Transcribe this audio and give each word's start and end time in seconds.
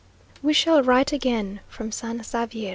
We 0.41 0.53
shall 0.53 0.81
write 0.81 1.11
again 1.13 1.59
from 1.69 1.91
San 1.91 2.23
Xavier. 2.23 2.69